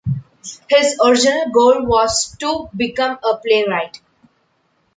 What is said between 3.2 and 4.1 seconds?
a playwright.